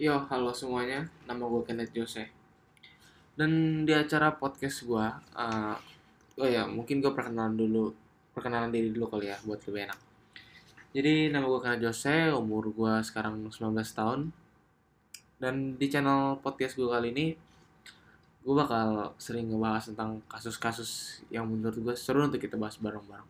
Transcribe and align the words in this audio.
Yo, 0.00 0.16
halo 0.32 0.48
semuanya. 0.56 1.04
Nama 1.28 1.44
gue 1.44 1.60
Kenneth 1.60 1.92
Jose. 1.92 2.24
Dan 3.36 3.84
di 3.84 3.92
acara 3.92 4.32
podcast 4.32 4.88
gue, 4.88 5.06
uh, 5.36 5.76
oh 6.40 6.48
ya, 6.48 6.64
mungkin 6.64 7.04
gue 7.04 7.12
perkenalan 7.12 7.52
dulu, 7.52 7.92
perkenalan 8.32 8.72
diri 8.72 8.96
dulu 8.96 9.12
kali 9.12 9.28
ya, 9.28 9.36
buat 9.44 9.60
lebih 9.60 9.92
enak. 9.92 10.00
Jadi, 10.96 11.28
nama 11.28 11.44
gue 11.44 11.60
Kenneth 11.60 11.84
Jose, 11.84 12.32
umur 12.32 12.72
gue 12.72 12.94
sekarang 13.04 13.44
19 13.52 13.76
tahun. 13.76 14.32
Dan 15.36 15.76
di 15.76 15.86
channel 15.92 16.40
podcast 16.40 16.80
gue 16.80 16.88
kali 16.88 17.12
ini, 17.12 17.36
gue 18.40 18.54
bakal 18.56 19.12
sering 19.20 19.52
ngebahas 19.52 19.92
tentang 19.92 20.24
kasus-kasus 20.32 21.20
yang 21.28 21.44
menurut 21.44 21.76
gue 21.76 21.92
seru 21.92 22.24
untuk 22.24 22.40
kita 22.40 22.56
bahas 22.56 22.80
bareng-bareng. 22.80 23.28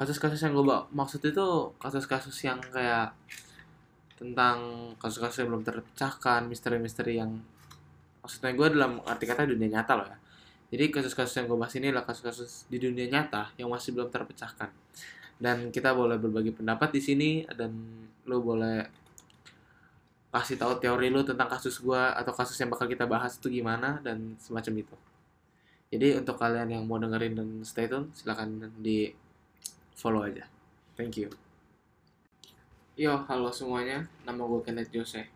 Kasus-kasus 0.00 0.40
yang 0.48 0.56
gue 0.56 0.64
maksud 0.96 1.20
itu 1.20 1.76
kasus-kasus 1.76 2.40
yang 2.40 2.56
kayak 2.72 3.12
tentang 4.24 4.58
kasus-kasus 4.96 5.44
yang 5.44 5.52
belum 5.52 5.64
terpecahkan, 5.68 6.48
misteri-misteri 6.48 7.20
yang 7.20 7.36
maksudnya 8.24 8.56
gue 8.56 8.68
dalam 8.72 9.04
arti 9.04 9.28
kata 9.28 9.44
dunia 9.44 9.80
nyata 9.80 9.92
loh 10.00 10.08
ya. 10.08 10.16
Jadi 10.72 10.84
kasus-kasus 10.90 11.36
yang 11.36 11.46
gue 11.46 11.58
bahas 11.60 11.76
ini 11.76 11.92
adalah 11.92 12.08
kasus-kasus 12.08 12.66
di 12.72 12.80
dunia 12.80 13.06
nyata 13.06 13.52
yang 13.60 13.68
masih 13.68 13.92
belum 13.92 14.08
terpecahkan. 14.08 14.72
Dan 15.36 15.68
kita 15.68 15.92
boleh 15.92 16.16
berbagi 16.16 16.56
pendapat 16.56 16.96
di 16.96 17.00
sini 17.04 17.30
dan 17.52 17.70
lo 18.24 18.40
boleh 18.40 18.82
kasih 20.34 20.58
tahu 20.58 20.82
teori 20.82 21.14
lo 21.14 21.22
tentang 21.22 21.46
kasus 21.46 21.78
gue 21.78 22.00
atau 22.00 22.32
kasus 22.34 22.58
yang 22.58 22.72
bakal 22.72 22.90
kita 22.90 23.06
bahas 23.06 23.38
itu 23.38 23.52
gimana 23.52 24.02
dan 24.02 24.34
semacam 24.40 24.82
itu. 24.82 24.96
Jadi 25.94 26.18
untuk 26.18 26.34
kalian 26.34 26.74
yang 26.74 26.82
mau 26.90 26.98
dengerin 26.98 27.38
dan 27.38 27.48
stay 27.62 27.86
tune, 27.86 28.10
silahkan 28.10 28.50
di 28.82 29.14
follow 29.94 30.26
aja. 30.26 30.42
Thank 30.98 31.22
you. 31.22 31.30
Yo, 32.94 33.10
halo 33.26 33.50
semuanya. 33.50 34.06
Nama 34.22 34.38
gue 34.38 34.62
Kenneth 34.62 34.94
Jose. 34.94 35.26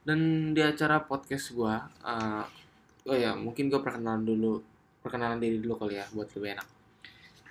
Dan 0.00 0.48
di 0.56 0.64
acara 0.64 0.96
podcast 1.04 1.52
gue, 1.52 1.74
uh, 2.08 2.44
oh 3.04 3.12
ya, 3.12 3.36
mungkin 3.36 3.68
gue 3.68 3.84
perkenalan 3.84 4.24
dulu, 4.24 4.64
perkenalan 5.04 5.44
diri 5.44 5.60
dulu 5.60 5.76
kali 5.76 6.00
ya, 6.00 6.08
buat 6.16 6.24
lebih 6.32 6.56
enak. 6.56 6.68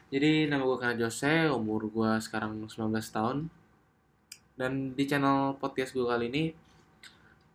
Jadi, 0.09 0.50
nama 0.50 0.66
gue 0.66 0.78
Kenneth 0.81 1.02
Jose, 1.05 1.45
umur 1.53 1.94
gue 1.94 2.09
sekarang 2.25 2.66
19 2.66 2.73
tahun. 2.89 3.53
Dan 4.58 4.97
di 4.97 5.05
channel 5.05 5.61
podcast 5.61 5.94
gue 5.94 6.09
kali 6.09 6.33
ini, 6.33 6.44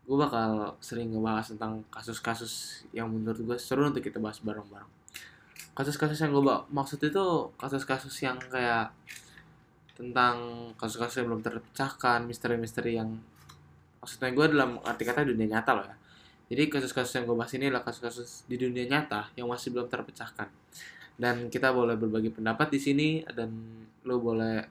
gue 0.06 0.14
bakal 0.14 0.78
sering 0.78 1.10
ngebahas 1.10 1.58
tentang 1.58 1.82
kasus-kasus 1.90 2.86
yang 2.94 3.10
menurut 3.10 3.42
gue 3.42 3.58
seru 3.58 3.82
untuk 3.82 4.06
kita 4.06 4.22
bahas 4.22 4.38
bareng-bareng. 4.46 4.86
Kasus-kasus 5.74 6.22
yang 6.22 6.30
gue 6.30 6.54
maksud 6.70 7.02
itu 7.02 7.50
kasus-kasus 7.58 8.14
yang 8.22 8.38
kayak 8.46 8.94
tentang 9.98 10.36
kasus-kasus 10.78 11.20
yang 11.20 11.34
belum 11.34 11.42
terpecahkan, 11.42 12.22
misteri-misteri 12.22 13.02
yang 13.02 13.18
maksudnya 13.98 14.30
gue 14.30 14.46
dalam 14.54 14.78
arti 14.86 15.02
kata 15.02 15.26
dunia 15.26 15.58
nyata 15.58 15.74
loh 15.74 15.84
ya. 15.84 15.96
Jadi 16.48 16.62
kasus-kasus 16.70 17.12
yang 17.18 17.28
gue 17.28 17.36
bahas 17.36 17.52
ini 17.58 17.68
adalah 17.68 17.84
kasus-kasus 17.84 18.46
di 18.46 18.56
dunia 18.56 18.86
nyata 18.86 19.34
yang 19.34 19.50
masih 19.50 19.74
belum 19.74 19.90
terpecahkan. 19.90 20.48
Dan 21.18 21.50
kita 21.50 21.74
boleh 21.74 21.98
berbagi 21.98 22.30
pendapat 22.30 22.70
di 22.72 22.80
sini 22.80 23.08
dan 23.26 23.50
lo 24.06 24.22
boleh 24.22 24.62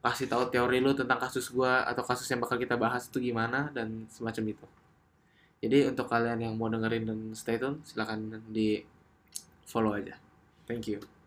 kasih 0.00 0.32
tahu 0.32 0.48
teori 0.48 0.80
lo 0.80 0.96
tentang 0.96 1.20
kasus 1.20 1.52
gue 1.52 1.68
atau 1.68 2.00
kasus 2.00 2.24
yang 2.30 2.40
bakal 2.40 2.56
kita 2.56 2.78
bahas 2.78 3.10
itu 3.10 3.20
gimana 3.20 3.68
dan 3.74 4.08
semacam 4.08 4.56
itu. 4.56 4.66
Jadi 5.60 5.92
untuk 5.92 6.08
kalian 6.08 6.40
yang 6.40 6.54
mau 6.56 6.72
dengerin 6.72 7.04
dan 7.04 7.18
stay 7.36 7.60
tune 7.60 7.84
silahkan 7.84 8.40
di 8.48 8.80
follow 9.68 9.92
aja. 9.92 10.16
Thank 10.64 10.88
you. 10.88 11.19